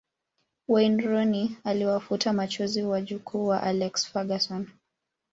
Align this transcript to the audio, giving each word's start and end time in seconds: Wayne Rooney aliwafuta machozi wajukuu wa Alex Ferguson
Wayne 0.67 0.97
Rooney 1.03 1.57
aliwafuta 1.63 2.33
machozi 2.33 2.83
wajukuu 2.83 3.47
wa 3.47 3.63
Alex 3.63 4.11
Ferguson 4.11 4.67